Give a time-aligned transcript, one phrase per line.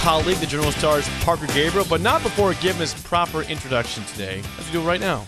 [0.00, 4.66] colleague, the Journal Star's Parker Gabriel, but not before giving his proper introduction today, as
[4.66, 5.26] we do right now.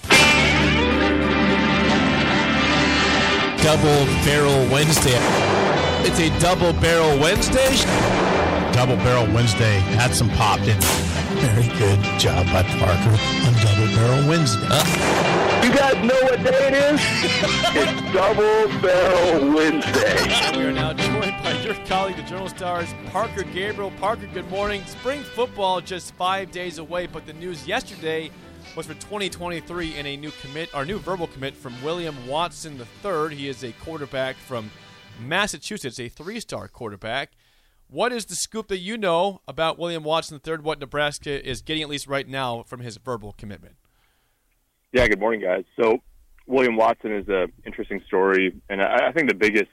[3.63, 5.19] Double Barrel Wednesday.
[6.05, 7.77] It's a Double Barrel Wednesday.
[8.73, 10.81] Double Barrel Wednesday had some pop in.
[11.41, 15.42] Very good job by Parker on Double Barrel Wednesday.
[15.75, 17.01] Guys know what day it is?
[17.75, 20.57] it's Double Barrel Wednesday.
[20.57, 23.91] We are now joined by your colleague, the Journal Star's Parker Gabriel.
[23.93, 24.85] Parker, good morning.
[24.85, 28.31] Spring football just five days away, but the news yesterday
[28.77, 33.35] was for 2023 in a new commit, our new verbal commit from William Watson III.
[33.35, 34.71] He is a quarterback from
[35.21, 37.33] Massachusetts, a three-star quarterback.
[37.89, 40.59] What is the scoop that you know about William Watson III?
[40.59, 43.77] What Nebraska is getting at least right now from his verbal commitment?
[44.93, 45.65] Yeah, good morning, guys.
[45.81, 46.03] So,
[46.47, 49.71] William Watson is an interesting story, and I, I think the biggest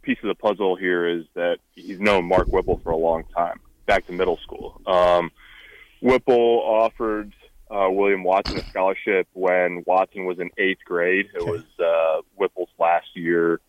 [0.00, 3.60] piece of the puzzle here is that he's known Mark Whipple for a long time,
[3.84, 4.80] back to middle school.
[4.86, 5.30] Um,
[6.00, 7.34] Whipple offered
[7.70, 11.26] uh, William Watson a scholarship when Watson was in eighth grade.
[11.34, 13.60] It was uh, Whipple's last year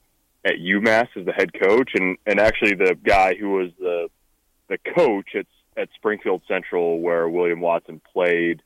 [0.46, 4.08] at UMass as the head coach, and and actually the guy who was the
[4.70, 8.62] the coach at at Springfield Central, where William Watson played,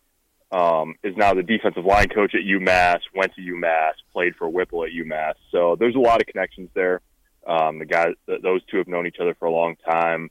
[0.51, 2.99] um, is now the defensive line coach at UMass.
[3.15, 5.33] Went to UMass, played for Whipple at UMass.
[5.51, 7.01] So there's a lot of connections there.
[7.47, 10.29] Um, the guys, th- those two have known each other for a long time.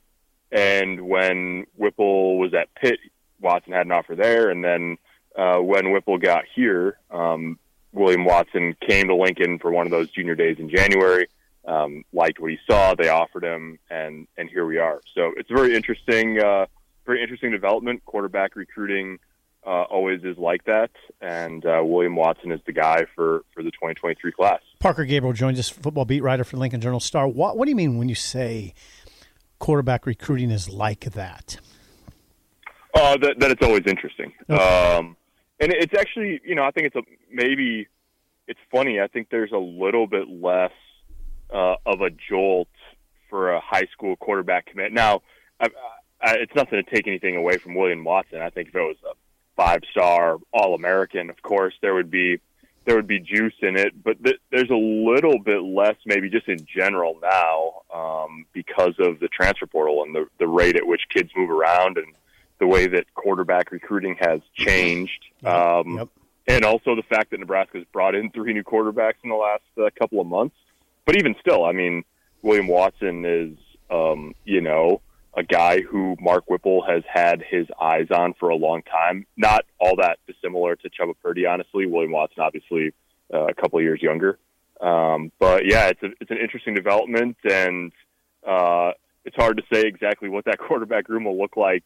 [0.51, 2.99] And when Whipple was at Pitt,
[3.39, 4.49] Watson had an offer there.
[4.49, 4.97] And then
[5.35, 7.57] uh, when Whipple got here, um,
[7.93, 11.27] William Watson came to Lincoln for one of those junior days in January.
[11.65, 14.99] Um, liked what he saw, they offered him, and and here we are.
[15.13, 16.65] So it's a very interesting, uh,
[17.05, 18.03] very interesting development.
[18.05, 19.19] Quarterback recruiting
[19.65, 20.91] uh, always is like that,
[21.21, 24.59] and uh, William Watson is the guy for for the 2023 class.
[24.79, 27.27] Parker Gabriel joins us, football beat writer for Lincoln Journal Star.
[27.27, 28.73] What, what do you mean when you say
[29.59, 31.57] quarterback recruiting is like that?
[32.93, 34.33] Uh, that, that it's always interesting.
[34.49, 35.15] Um,
[35.59, 37.87] and it's actually, you know, I think it's a maybe
[38.47, 38.99] it's funny.
[38.99, 40.73] I think there's a little bit less
[41.53, 42.67] uh, of a jolt
[43.29, 44.91] for a high school quarterback commit.
[44.91, 45.21] Now,
[45.59, 45.67] I,
[46.21, 48.41] I, it's nothing to take anything away from William Watson.
[48.41, 49.13] I think if it was a
[49.55, 52.39] five star All American, of course there would be
[52.85, 56.47] there would be juice in it, but th- there's a little bit less, maybe just
[56.47, 61.01] in general now, um, because of the transfer portal and the the rate at which
[61.09, 62.07] kids move around and
[62.59, 65.25] the way that quarterback recruiting has changed.
[65.43, 66.09] Um, Yep.
[66.47, 69.89] And also the fact that Nebraska's brought in three new quarterbacks in the last uh,
[69.97, 70.55] couple of months.
[71.05, 72.03] But even still, I mean,
[72.41, 73.57] William Watson is,
[73.89, 75.01] um, you know,
[75.35, 79.25] a guy who Mark Whipple has had his eyes on for a long time.
[79.37, 81.85] Not all that dissimilar to Chubba Purdy, honestly.
[81.85, 82.93] William Watson, obviously,
[83.33, 84.37] uh, a couple of years younger.
[84.81, 87.91] Um, but yeah, it's a, it's an interesting development, and
[88.45, 88.91] uh,
[89.23, 91.83] it's hard to say exactly what that quarterback room will look like.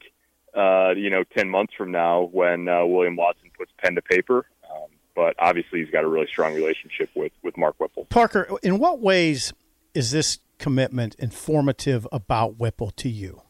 [0.55, 4.45] Uh, you know, ten months from now, when uh, William Watson puts pen to paper.
[4.71, 8.05] Um, but obviously, he's got a really strong relationship with with Mark Whipple.
[8.05, 9.53] Parker, in what ways
[9.93, 13.41] is this commitment informative about Whipple to you?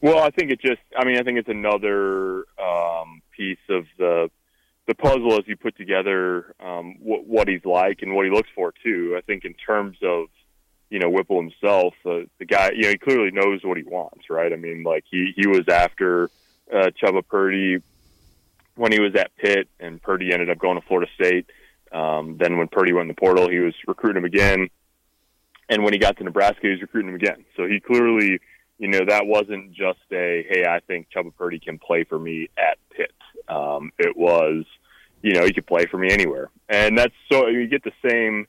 [0.00, 0.80] Well, I think it just.
[0.96, 4.30] I mean, I think it's another um, piece of the
[4.88, 8.48] the puzzle as you put together um, what, what he's like and what he looks
[8.54, 9.14] for too.
[9.16, 10.26] I think in terms of
[10.90, 14.28] you know Whipple himself, uh, the guy, you know, he clearly knows what he wants,
[14.28, 14.52] right?
[14.52, 16.30] I mean, like he he was after
[16.74, 17.80] uh, Chubba Purdy
[18.74, 21.46] when he was at Pitt, and Purdy ended up going to Florida State.
[21.92, 24.68] Um, then when Purdy went in the portal, he was recruiting him again,
[25.72, 27.44] and when he got to Nebraska, he was recruiting him again.
[27.56, 28.40] So he clearly
[28.82, 32.48] you know, that wasn't just a, hey, I think Chubba Purdy can play for me
[32.58, 33.12] at Pitt.
[33.48, 34.64] Um, it was,
[35.22, 36.50] you know, he could play for me anywhere.
[36.68, 38.48] And that's so, you get the same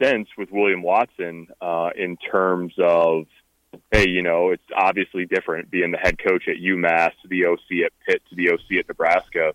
[0.00, 3.24] sense with William Watson uh, in terms of,
[3.90, 7.84] hey, you know, it's obviously different being the head coach at UMass to the OC
[7.84, 9.54] at Pitt to the OC at Nebraska.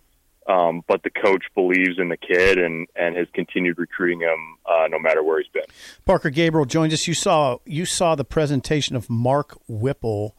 [0.49, 4.87] Um, but the coach believes in the kid and, and has continued recruiting him uh,
[4.89, 5.63] no matter where he's been.
[6.05, 7.07] Parker Gabriel joined us.
[7.07, 10.35] You saw you saw the presentation of Mark Whipple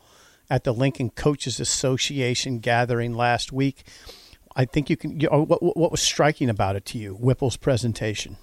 [0.51, 3.85] at the Lincoln Coaches Association gathering last week.
[4.57, 5.21] I think you can.
[5.21, 8.37] You, uh, what, what was striking about it to you, Whipple's presentation?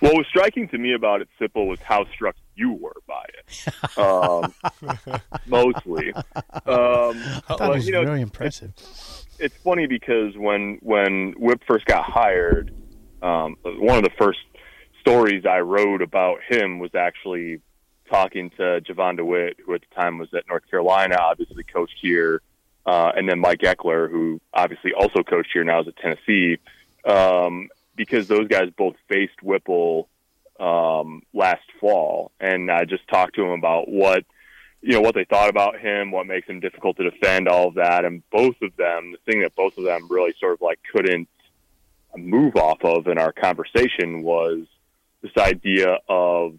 [0.00, 3.98] What was striking to me about it, Sipple, was how struck you were by it.
[3.98, 4.52] Um,
[5.46, 6.12] mostly.
[6.12, 6.24] Um,
[6.66, 8.72] I thought it was you know, very impressive.
[9.42, 12.72] It's funny because when when Whip first got hired,
[13.22, 14.38] um, one of the first
[15.00, 17.60] stories I wrote about him was actually
[18.08, 22.40] talking to Jovan Dewitt, who at the time was at North Carolina, obviously coached here,
[22.86, 26.58] uh, and then Mike Ekeler, who obviously also coached here now is at Tennessee,
[27.04, 30.08] um, because those guys both faced Whipple
[30.60, 34.24] um, last fall, and I just talked to him about what
[34.82, 37.74] you know what they thought about him, what makes him difficult to defend, all of
[37.74, 40.80] that, and both of them, the thing that both of them really sort of like
[40.92, 41.28] couldn't
[42.16, 44.66] move off of in our conversation was
[45.22, 46.58] this idea of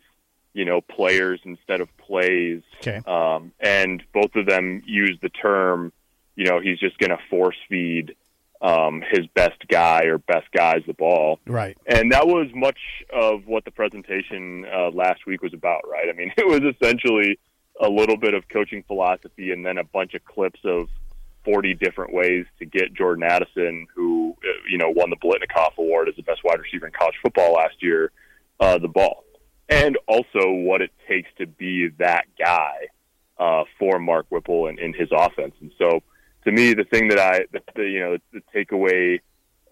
[0.53, 3.01] you know players instead of plays, Okay.
[3.05, 5.91] um, and both of them used the term,
[6.35, 8.15] you know, he's just going to force feed
[8.61, 11.39] um, his best guy or best guys the ball.
[11.45, 11.77] Right.
[11.85, 12.79] And that was much
[13.11, 16.07] of what the presentation uh, last week was about, right?
[16.07, 17.37] I mean, it was essentially
[17.79, 20.87] a little bit of coaching philosophy and then a bunch of clips of
[21.45, 26.07] 40 different ways to get Jordan Addison, who, uh, you know, won the Biletnikoff Award
[26.07, 28.11] as the best wide receiver in college football last year,
[28.59, 29.23] uh, the ball.
[29.69, 32.87] And also what it takes to be that guy
[33.37, 35.55] uh, for Mark Whipple and in his offense.
[35.61, 36.01] And so,
[36.45, 39.19] to me, the thing that I, the, the, you know, the takeaway,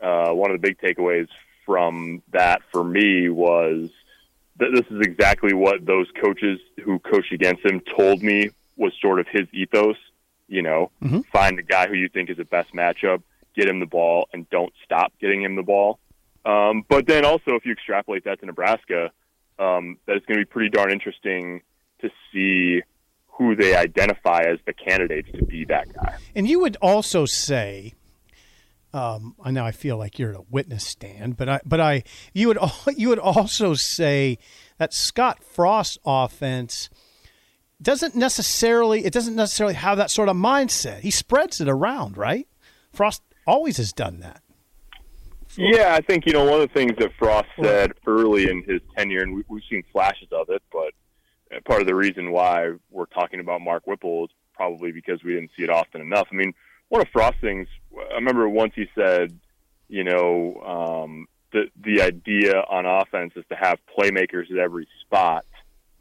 [0.01, 1.27] uh, one of the big takeaways
[1.65, 3.89] from that for me was
[4.69, 9.28] this is exactly what those coaches who coached against him told me was sort of
[9.28, 9.98] his ethos.
[10.48, 11.25] You know, Mhm.
[11.28, 13.24] find the guy who you think is the best matchup,
[13.56, 15.98] get him the ball, and don't stop getting him the ball.
[16.44, 19.12] Um, but then also, if you extrapolate that to Nebraska,
[19.60, 21.62] um, that it's going to be pretty darn interesting
[22.02, 22.81] to see
[23.28, 26.18] who they identify as the candidates to be that guy.
[26.36, 27.94] And you would also say,
[28.94, 32.04] um, I know I feel like you're at a witness stand, but I, but I,
[32.34, 32.58] you would,
[32.98, 34.38] you would also say
[34.78, 36.90] that Scott Frost offense
[37.82, 41.00] doesn't necessarily, it doesn't necessarily have that sort of mindset.
[41.00, 42.48] He spreads it around, right?
[42.92, 44.42] Frost always has done that.
[45.58, 48.80] Yeah, I think you know one of the things that Frost said early in his
[48.96, 50.94] tenure, and we, we've seen flashes of it, but
[51.54, 55.34] uh, part of the reason why we're talking about Mark Whipple is probably because we
[55.34, 56.28] didn't see it often enough.
[56.32, 56.54] I mean,
[56.92, 57.70] one of Frost's things,
[58.12, 59.40] I remember once he said,
[59.88, 60.62] you know,
[61.06, 65.46] um, the the idea on offense is to have playmakers at every spot,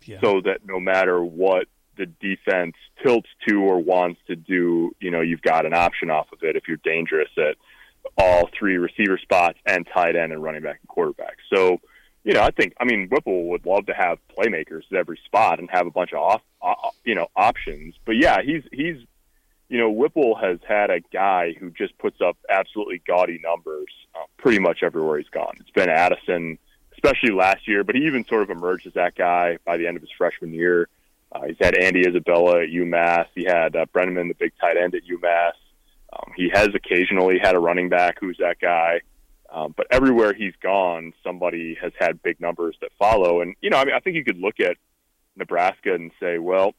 [0.05, 0.21] Yeah.
[0.21, 1.67] so that no matter what
[1.97, 6.27] the defense tilts to or wants to do, you know, you've got an option off
[6.33, 7.55] of it if you're dangerous at
[8.19, 11.37] all three receiver spots and tight end and running back and quarterback.
[11.55, 11.79] So,
[12.25, 15.61] you know, I think I mean Whipple would love to have playmakers at every spot
[15.61, 17.95] and have a bunch of off, uh, you know, options.
[18.05, 18.97] But yeah, he's he's
[19.71, 24.25] you know Whipple has had a guy who just puts up absolutely gaudy numbers uh,
[24.37, 25.55] pretty much everywhere he's gone.
[25.61, 26.59] It's been Addison,
[26.93, 29.97] especially last year, but he even sort of emerged as that guy by the end
[29.97, 30.89] of his freshman year.
[31.33, 33.27] Uh, he's had Andy Isabella at UMass.
[33.35, 35.53] He had uh, Breneman, the big tight end at UMass.
[36.13, 39.03] Um, he has occasionally had a running back who's that guy,
[39.53, 43.41] um, but everywhere he's gone, somebody has had big numbers that follow.
[43.41, 44.77] And you know, I mean, I think you could look at
[45.37, 46.75] Nebraska and say, well,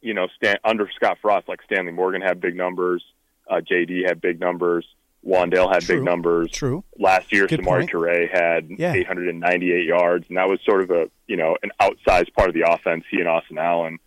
[0.00, 3.02] you know, Stan, under Scott Frost, like Stanley Morgan had big numbers,
[3.48, 4.86] uh, JD had big numbers,
[5.26, 5.96] Wan'Dale had True.
[5.96, 6.50] big numbers.
[6.52, 6.84] True.
[6.98, 7.88] Last year, Good Samori.
[7.90, 8.92] Toure had Yeah.
[8.94, 12.62] 898 yards, and that was sort of a you know an outsized part of the
[12.70, 13.04] offense.
[13.10, 13.98] He and Austin Allen.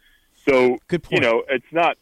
[0.47, 1.21] So Good point.
[1.23, 1.97] you know, it's not.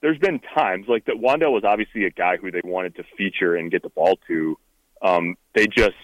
[0.00, 1.16] There's been times like that.
[1.16, 4.56] Wan'Dale was obviously a guy who they wanted to feature and get the ball to.
[5.02, 5.94] Um, they just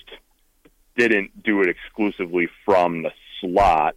[0.97, 3.95] didn't do it exclusively from the slot,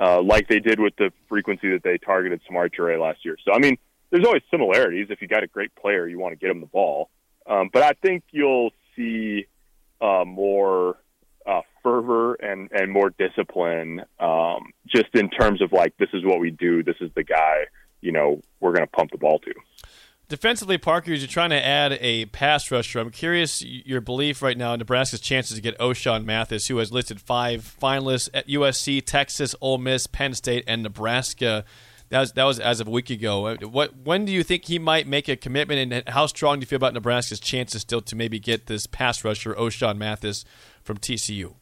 [0.00, 3.36] uh, like they did with the frequency that they targeted Toure last year.
[3.44, 3.76] So I mean,
[4.10, 5.08] there's always similarities.
[5.10, 7.10] If you got a great player, you want to get him the ball.
[7.46, 9.46] Um, but I think you'll see
[10.00, 10.96] uh, more
[11.46, 16.40] uh, fervor and, and more discipline, um, just in terms of like, this is what
[16.40, 16.82] we do.
[16.82, 17.66] This is the guy,
[18.00, 19.52] you know, we're going to pump the ball to.
[20.30, 23.00] Defensively, Parker, you're trying to add a pass rusher.
[23.00, 26.92] I'm curious your belief right now in Nebraska's chances to get Ochaun Mathis, who has
[26.92, 31.64] listed five finalists at USC, Texas, Ole Miss, Penn State, and Nebraska.
[32.10, 33.46] That was, that was as of a week ago.
[33.46, 36.62] Uh, What when do you think he might make a commitment, and how strong do
[36.62, 40.44] you feel about Nebraska's chances still to maybe get this pass rusher Ochaun Mathis
[40.84, 41.56] from TCU?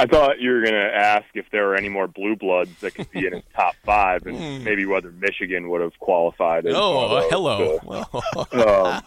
[0.00, 2.94] I thought you were going to ask if there were any more blue bloods that
[2.94, 6.66] could be in his top five, and maybe whether Michigan would have qualified.
[6.66, 7.78] Oh, hello.
[8.50, 9.02] So, um,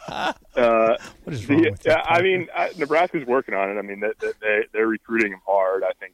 [0.56, 1.92] uh, What is wrong the- with you?
[1.94, 3.80] I mean, I, Nebraska's working on it.
[3.80, 5.84] I mean, they, they- they they're recruiting him hard.
[5.84, 6.14] I think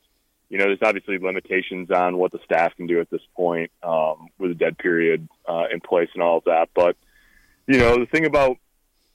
[0.49, 4.29] you know there's obviously limitations on what the staff can do at this point um,
[4.37, 6.69] with a dead period uh, in place and all of that.
[6.73, 6.95] But
[7.67, 8.57] you know, the thing about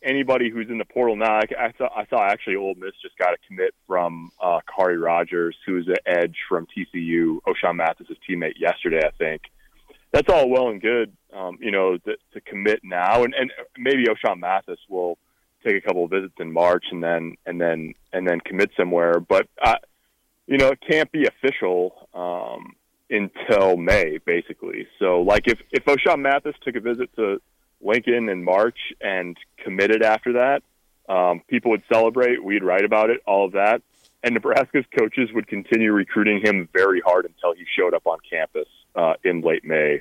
[0.05, 3.17] anybody who's in the portal now, I, I saw I saw actually Ole Miss just
[3.19, 8.59] got a commit from uh, Kari Rogers, who's an edge from TCU, Ochaun Mathis' teammate
[8.59, 9.43] yesterday, I think.
[10.13, 14.05] that's all well and good, um, you know, to, to commit now, and and maybe
[14.07, 15.19] Ochaun Mathis will
[15.65, 19.19] take a couple of visits in March and then and then and then commit somewhere,
[19.19, 19.77] but uh,
[20.47, 22.75] you know, it can't be official um,
[23.11, 24.87] until May, basically.
[24.99, 27.41] So, like, if if Ochaun Mathis took a visit to
[27.85, 30.63] Lincoln in March and committed after that,
[31.09, 32.43] um, people would celebrate.
[32.43, 33.83] We'd write about it, all of that.
[34.23, 38.69] And Nebraska's coaches would continue recruiting him very hard until he showed up on campus
[38.95, 40.01] uh, in late May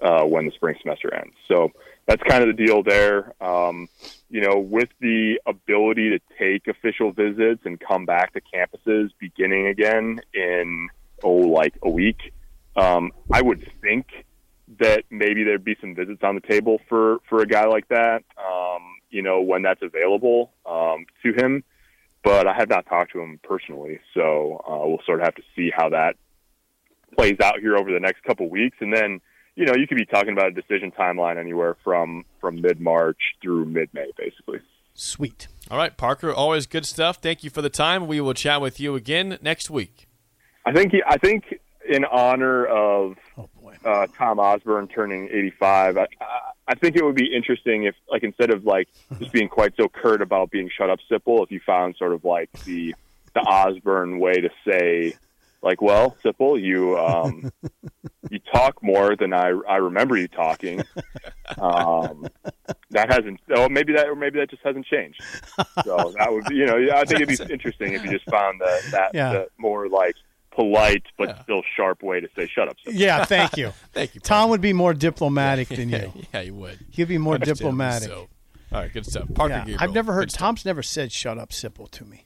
[0.00, 1.34] uh, when the spring semester ends.
[1.48, 1.72] So
[2.06, 3.32] that's kind of the deal there.
[3.42, 3.88] Um,
[4.30, 9.66] you know, with the ability to take official visits and come back to campuses beginning
[9.66, 10.88] again in,
[11.22, 12.32] oh, like a week,
[12.76, 14.06] um, I would think
[14.78, 18.24] that maybe there'd be some visits on the table for for a guy like that.
[18.38, 21.64] Um, you know, when that's available um, to him.
[22.24, 25.42] But I have not talked to him personally, so uh, we'll sort of have to
[25.54, 26.16] see how that
[27.16, 29.20] plays out here over the next couple weeks, and then
[29.56, 33.18] you know you could be talking about a decision timeline anywhere from from mid March
[33.42, 34.60] through mid May, basically.
[34.94, 35.48] Sweet.
[35.70, 37.18] All right, Parker, always good stuff.
[37.20, 38.06] Thank you for the time.
[38.06, 40.08] We will chat with you again next week.
[40.64, 41.44] I think I think
[41.86, 43.53] in honor of Oh boy.
[43.84, 45.98] Uh, Tom Osborne turning 85.
[45.98, 46.06] I,
[46.66, 48.88] I think it would be interesting if, like, instead of like
[49.18, 52.24] just being quite so curt about being shut up, Sipple, if you found sort of
[52.24, 52.94] like the
[53.34, 55.14] the Osborne way to say,
[55.60, 57.50] like, well, Sipple, you um,
[58.30, 60.82] you talk more than I I remember you talking.
[61.58, 62.26] Um,
[62.90, 63.40] that hasn't.
[63.54, 65.20] Oh, maybe that, or maybe that just hasn't changed.
[65.84, 68.60] So that would be, you know, I think it'd be interesting if you just found
[68.60, 69.32] the, that Yeah.
[69.32, 70.14] the more like
[70.54, 71.42] polite but Yeah.
[71.42, 72.76] still sharp way to say shut up.
[72.78, 72.92] Sipple.
[72.94, 73.72] Yeah, thank you.
[73.92, 76.12] Thank you, Tom would be more diplomatic than you.
[76.32, 76.78] yeah, he would.
[76.90, 78.08] He'd be more Understandably diplomatic.
[78.08, 78.28] so.
[78.72, 79.28] All right, good stuff.
[79.34, 79.78] Parker Yeah, Gabriel.
[79.82, 80.22] I've never heard.
[80.28, 80.40] good stuff.
[80.40, 82.24] Tom's never said "shut up, Sipple" to me.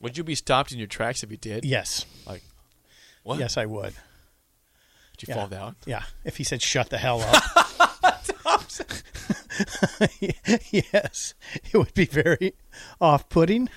[0.00, 1.64] Would you be stopped in your tracks if you did?
[1.64, 2.42] Yes, Like,
[3.22, 3.38] what?
[3.38, 3.94] yes, I would.
[5.16, 5.34] Did you Yeah.
[5.40, 5.76] fall down?
[5.86, 7.42] Yeah, if he said "shut the hell up."
[10.70, 11.34] yes,
[11.72, 12.54] it would be very
[13.00, 13.68] off-putting.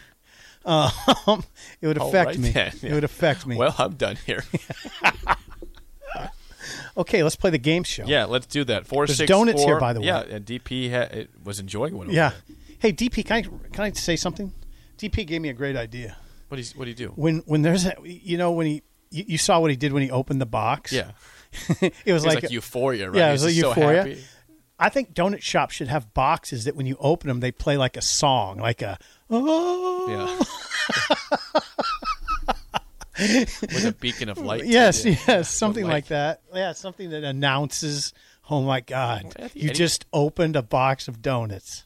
[0.66, 0.92] Um,
[1.82, 2.50] it would affect right me.
[2.52, 3.56] then, It would affect me.
[3.56, 4.44] Well, I'm done here.
[6.98, 8.06] okay, let's play the game show.
[8.06, 8.86] yeah, let's do that.
[8.86, 10.08] Four There's six donuts here, by the way.
[10.08, 12.10] Yeah, and DP ha- it was enjoying one.
[12.10, 12.32] Yeah.
[12.80, 14.54] Hey, DP, can I can I say something?
[14.98, 16.18] DP gave me a great idea.
[16.50, 17.14] What do you What do you do?
[17.16, 20.04] When when there's a, you know when he you, you saw what he did when
[20.04, 20.92] he opened the box.
[20.92, 21.12] Yeah,
[21.82, 23.18] it was it was like, like, euphoria, right?
[23.18, 23.98] yeah, it was like so euphoria.
[23.98, 24.24] happy.
[24.80, 27.98] I think donut shops should have boxes that when you open them, they play like
[27.98, 28.98] a song, like a
[29.30, 30.40] oh Yeah.
[33.62, 34.66] With a beacon of light.
[34.66, 35.16] yes, Yeah.
[35.28, 36.42] yes, something like that.
[36.54, 38.14] Yeah, something that announces,
[38.50, 41.84] oh my God, you just opened a box of donuts.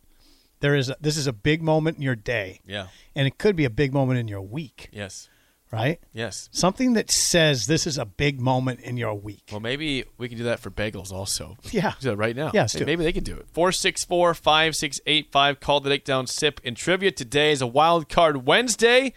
[0.59, 2.88] There is a, this is a big moment in your day, Yeah.
[3.15, 5.27] and it could be a big moment in your week, Yes.
[5.74, 6.00] Right?
[6.13, 6.50] Yes.
[6.51, 9.42] Something that says this is a big moment in your week.
[9.51, 11.58] Well, maybe we can do that for bagels also.
[11.72, 11.94] Yeah.
[12.01, 12.51] That right now.
[12.53, 12.86] Yeah, Hey, it.
[12.86, 13.48] maybe they can do it.
[13.51, 15.60] 464 5685.
[15.60, 16.62] Call the Takedown Sip.
[16.63, 19.13] And trivia today is a wild card Wednesday.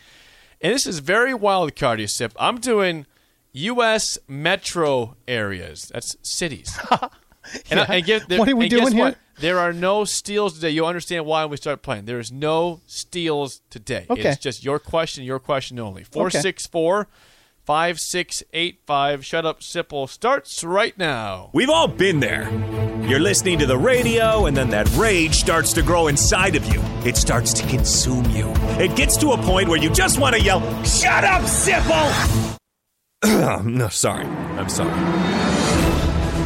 [0.63, 2.33] And this is very wild card, you sip.
[2.39, 3.05] I'm doing
[3.53, 4.17] U.S.
[4.27, 5.91] metro areas.
[5.93, 6.79] That's cities.
[7.71, 9.17] And, I, and get, there, What are we doing what?
[9.39, 9.53] Here?
[9.53, 10.71] There are no steals today.
[10.71, 12.05] You'll understand why when we start playing.
[12.05, 14.07] There is no steals today.
[14.09, 14.31] Okay.
[14.31, 16.05] It's just your question, your question only.
[16.05, 17.09] 464
[17.67, 19.25] 5685.
[19.25, 21.51] Shut up, Sipple starts right now.
[21.53, 22.49] We've all been there.
[23.03, 26.81] You're listening to the radio, and then that rage starts to grow inside of you.
[27.05, 28.53] It starts to consume you.
[28.79, 32.57] It gets to a point where you just want to yell, Shut up, Sipple!
[33.65, 34.27] no, sorry.
[34.27, 35.56] I'm sorry.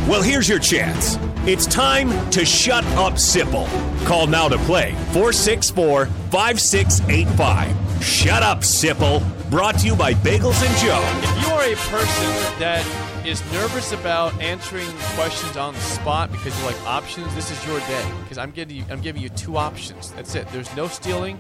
[0.09, 1.19] Well, here's your chance.
[1.47, 3.66] It's time to shut up, Sipple.
[4.07, 8.04] Call now to play 464 5685.
[8.04, 9.23] Shut up, Sipple.
[9.50, 11.02] Brought to you by Bagels and Joe.
[11.23, 12.85] If you are a person that
[13.26, 17.78] is nervous about answering questions on the spot because you like options, this is your
[17.80, 18.11] day.
[18.23, 20.11] Because I'm giving you, I'm giving you two options.
[20.12, 20.49] That's it.
[20.49, 21.38] There's no stealing.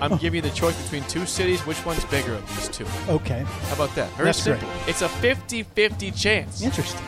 [0.00, 1.60] I'm giving you the choice between two cities.
[1.66, 2.86] Which one's bigger of these two?
[3.08, 4.10] Okay, How about that?
[4.12, 4.58] Very That's great.
[4.60, 4.78] simple.
[4.88, 6.62] It's a 50-50 chance.
[6.62, 7.00] interesting.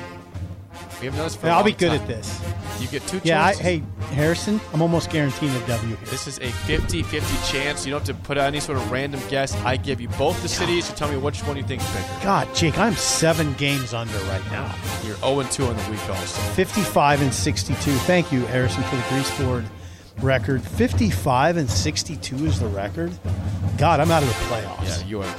[1.05, 2.01] We haven't done this for a I'll be good time.
[2.01, 2.41] at this.
[2.81, 3.63] You get two Yeah, I, chances.
[3.63, 3.83] hey
[4.15, 6.07] Harrison, I'm almost guaranteeing a W here.
[6.07, 7.85] This is a 50-50 chance.
[7.85, 9.55] You don't have to put out any sort of random guess.
[9.65, 10.89] I give you both the cities.
[10.89, 12.09] You tell me which one you think is bigger.
[12.23, 14.75] God, Jake, I'm seven games under right now.
[15.05, 16.41] You're 0-2 on the week also.
[16.55, 17.75] 55 and 62.
[17.93, 19.65] Thank you, Harrison, for the grease board
[20.23, 20.63] record.
[20.63, 23.13] 55 and 62 is the record.
[23.77, 25.01] God, I'm out of the playoffs.
[25.03, 25.35] Yeah, you are.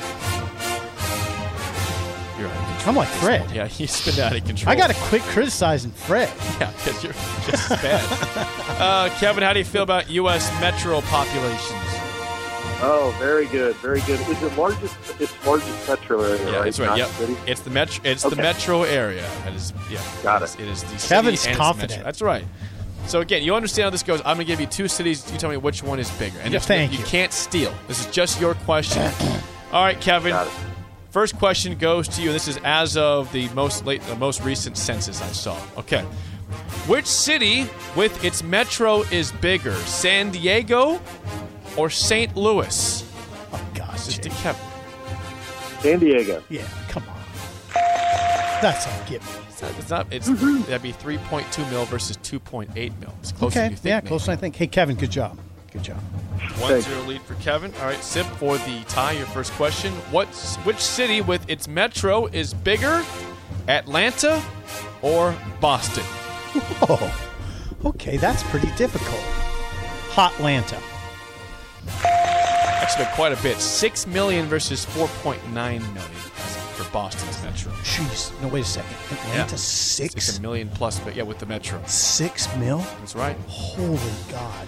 [2.40, 2.90] You're out of control.
[2.90, 3.52] I'm like Fred.
[3.56, 4.72] Yeah, he's been out of control.
[4.72, 6.30] I got to quit criticizing Fred.
[6.60, 8.80] Yeah, because you're just as bad.
[8.82, 10.50] uh, Kevin, how do you feel about U.S.
[10.62, 11.72] metro populations?
[12.82, 14.20] Oh, very good, very good.
[14.30, 14.96] Is it largest?
[15.20, 16.64] It's largest metro area, Yeah, right?
[16.66, 16.88] that's right.
[16.88, 17.08] Not Yep.
[17.10, 17.38] city?
[17.48, 18.04] It's the metro.
[18.06, 19.22] It's the metro area.
[19.46, 20.02] That is, yeah.
[20.24, 20.56] Got it.
[20.60, 21.92] it is the city Kevin's and it's confident.
[21.92, 22.04] metro.
[22.04, 22.44] That's right.
[23.08, 24.20] So again, you understand how this goes.
[24.20, 25.32] I'm going to give you two cities.
[25.32, 26.38] You tell me which one is bigger.
[26.44, 27.00] And Yeah, thank you.
[27.00, 27.06] you.
[27.06, 27.74] can't steal.
[27.88, 29.10] This is just your question.
[29.72, 30.36] All right, Kevin.
[31.16, 31.32] Got it.
[31.32, 32.32] First question goes to you.
[32.32, 35.58] This is as of the most late, the most recent census I saw.
[35.78, 36.02] Okay,
[36.88, 41.02] which city with its metro is bigger, San Diego
[41.78, 42.36] or St.
[42.36, 43.04] Louis?
[43.54, 44.62] Oh gosh, This is to Kevin.
[45.82, 46.44] San Diego.
[46.50, 47.16] yeah, come on.
[48.62, 49.42] That's a give me.
[49.50, 49.72] It's not.
[49.80, 50.62] It's, not, it's mm-hmm.
[50.64, 53.14] that'd be 3.2 mil versus 2.8 mil.
[53.22, 53.86] It's closer than Okay, you think.
[53.86, 54.08] yeah, maybe.
[54.08, 54.56] closer than I think.
[54.56, 55.40] Hey, Kevin, good job.
[55.76, 55.98] Good job.
[55.98, 57.74] One Thank zero lead for Kevin.
[57.82, 59.12] All right, Sip for the tie.
[59.12, 60.28] Your first question: What?
[60.64, 63.04] Which city with its metro is bigger,
[63.68, 64.42] Atlanta
[65.02, 66.06] or Boston?
[66.88, 67.30] Oh,
[67.84, 69.20] okay, that's pretty difficult.
[70.12, 70.82] Hot Hotlanta.
[72.06, 73.58] Actually, been quite a bit.
[73.58, 77.74] Six million versus 4.9 million for Boston's metro.
[77.84, 78.96] Jeez, no, wait a second.
[79.12, 79.58] Atlanta Yeah.
[79.58, 81.82] six, It's a million plus, but yeah, with the metro.
[81.86, 82.78] six mil.
[83.00, 83.36] That's right.
[83.50, 83.98] Holy
[84.32, 84.68] God!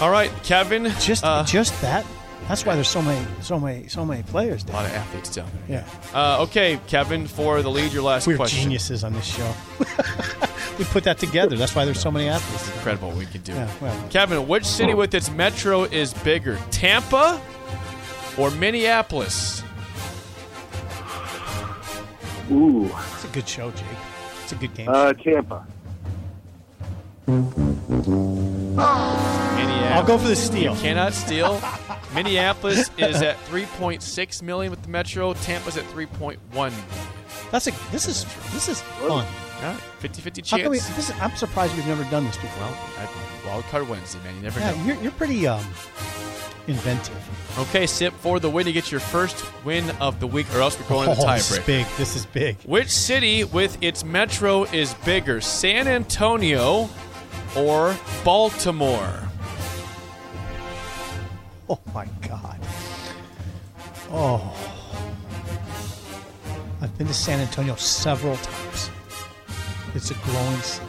[0.00, 0.84] All right, Kevin.
[1.00, 2.04] Just, uh, just that.
[2.48, 5.48] That's why there's so many, so many, so many players a lot of athletes down
[5.66, 5.82] there.
[5.82, 5.88] Yeah,
[6.36, 8.32] Uh, okay, Kevin, for the lead, your last question.
[8.32, 8.62] we're question.
[8.64, 9.50] geniuses on this show.
[10.78, 11.56] we put that together.
[11.56, 12.68] That's why there's so many athletes.
[12.76, 13.52] Incredible what we can do.
[13.54, 17.40] Yeah, well, Kevin, which city with its metro is bigger, Tampa
[18.36, 19.62] or Minneapolis?
[22.52, 23.86] Ooh, it's a good show, Jake.
[24.42, 24.88] It's a good game.
[24.90, 25.66] uh, Tampa.
[29.84, 30.10] Minneapolis.
[30.10, 30.76] I'll go for the steal.
[30.76, 31.62] Cannot steal.
[32.14, 35.34] Minneapolis is at 3.6 million with the metro.
[35.34, 36.72] Tampa's at 3.1 million.
[37.50, 37.72] That's a.
[37.90, 39.10] This is this is fun.
[39.10, 39.20] All
[39.62, 40.96] right, 50-50 How come we, chance.
[40.96, 42.64] this is, I'm surprised we've never done this before.
[42.64, 44.34] well, I, wild card Wednesday, man.
[44.36, 44.66] You never know.
[44.66, 45.64] yeah, you're, you're pretty um,
[46.66, 47.16] inventive.
[47.58, 48.66] Okay, Sip for the win.
[48.66, 51.34] You get your first win of the week, or else we're going to the oh,
[51.34, 51.86] this is big.
[51.96, 52.56] This is big.
[52.64, 56.88] Which city with its metro is bigger, San Antonio
[57.56, 59.23] or Baltimore?
[61.68, 62.58] Oh my God.
[64.10, 64.54] Oh.
[66.82, 68.90] I've been to San Antonio several times.
[69.94, 70.86] It's a growing city.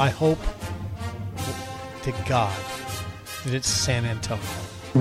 [0.00, 0.40] I hope
[2.02, 2.56] to God
[3.44, 4.42] that it's San Antonio.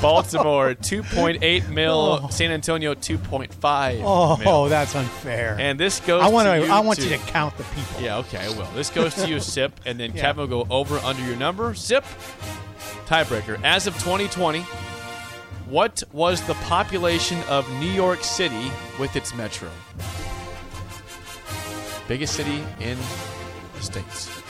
[0.00, 4.68] Baltimore 2.8 mil, San Antonio 2.5 Oh, mil.
[4.68, 5.56] that's unfair.
[5.58, 7.08] And this goes I want to I want too.
[7.08, 8.00] you to count the people.
[8.02, 8.66] Yeah, okay, I will.
[8.74, 10.22] This goes to you, Sip, and then Yeah.
[10.22, 11.74] Kevin will go over under your number.
[11.74, 12.04] Sip,
[13.06, 13.60] tiebreaker.
[13.62, 14.60] As of 2020,
[15.68, 19.68] what was the population of New York City with its metro?
[22.08, 22.98] Biggest city in
[23.76, 24.41] the States.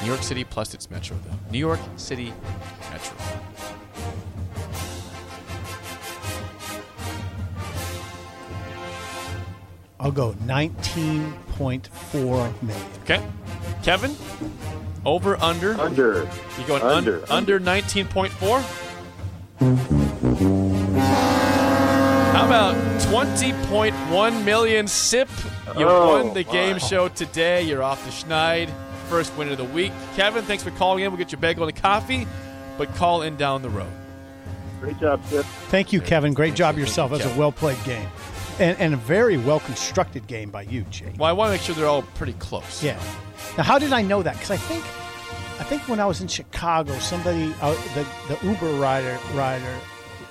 [0.00, 1.36] New York City plus its metro, though.
[1.50, 2.32] New York City
[2.90, 3.16] metro.
[10.00, 12.86] I'll go 19.4 million.
[13.02, 13.20] Okay.
[13.82, 14.14] Kevin,
[15.04, 15.74] over, under.
[15.80, 16.28] Under.
[16.58, 17.24] You going Under.
[17.30, 18.62] under, under 19.4?
[22.32, 25.28] How about 20.1 million sip?
[25.76, 26.78] You Oh, won the game my.
[26.78, 27.62] show today.
[27.64, 28.70] You're off the schneid.
[29.08, 29.92] First winner of the week.
[30.16, 31.10] Kevin, thanks for calling in.
[31.10, 32.26] We'll get your bagel and a coffee,
[32.76, 33.90] but call in down the road.
[34.80, 35.44] Great job, Sip.
[35.70, 36.34] Thank you, Kevin.
[36.34, 37.10] Great job yourself.
[37.10, 38.08] you, That's a well played game.
[38.60, 41.14] And, and a very well constructed game by you, Jake.
[41.18, 42.82] Well, I want to make sure they're all pretty close.
[42.82, 43.00] Yeah.
[43.56, 44.34] Now, how did I know that?
[44.34, 44.84] Because I think,
[45.60, 49.74] I think when I was in Chicago, somebody, uh, the the Uber rider rider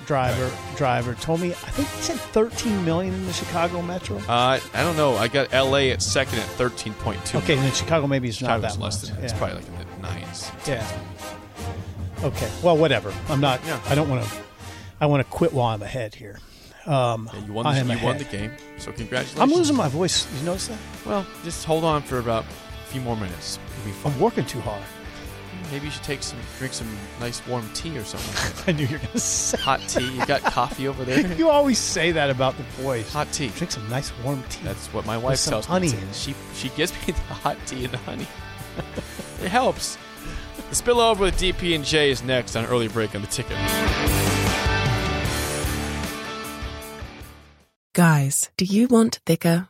[0.07, 1.51] driver driver told me.
[1.51, 4.17] I think he said 13 million in the Chicago metro.
[4.19, 5.15] Uh, I don't know.
[5.17, 7.35] I got LA at second at 13.2.
[7.43, 9.11] Okay, then Chicago maybe it's not Chicago's that less much.
[9.11, 9.23] than that.
[9.25, 10.51] It's probably like in the nines.
[10.65, 10.87] Yeah.
[12.23, 12.49] Okay.
[12.63, 13.13] Well, whatever.
[13.29, 13.63] I'm not.
[13.65, 13.79] Yeah.
[13.87, 14.31] I don't want to.
[14.99, 16.39] I want to quit while I'm ahead here.
[16.87, 19.39] Um, Yeah, you won, the, you won the game, so congratulations.
[19.39, 20.25] I'm losing my voice.
[20.39, 20.77] You notice that?
[21.05, 23.59] Well, just hold on for about a few more minutes.
[23.77, 24.13] It'll be fun.
[24.13, 24.81] I'm working too hard.
[25.71, 26.87] Maybe you should take some, drink some
[27.19, 28.63] nice warm tea or something.
[28.73, 29.57] I knew you were going to say.
[29.57, 30.09] Hot tea.
[30.17, 31.27] You got coffee over there?
[31.37, 33.11] You always say that about the boys.
[33.13, 33.49] Hot tea.
[33.49, 34.63] Drink some nice warm tea.
[34.63, 35.97] That's what my wife some tells honey me.
[35.97, 36.13] in.
[36.13, 38.27] She she gives me the hot tea and the honey.
[39.43, 39.97] it helps.
[40.69, 43.57] The spillover with DP and J is next on early break on the ticket.
[47.93, 49.69] Guys, do you want thicker,